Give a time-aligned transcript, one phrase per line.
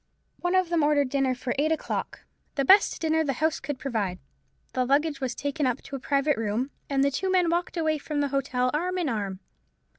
[0.37, 2.21] One of them ordered dinner for eight o'clock,
[2.55, 4.17] the best dinner the house could provide.
[4.73, 7.99] The luggage was taken up to a private room, and the two men walked away
[7.99, 9.41] from the hotel arm in arm.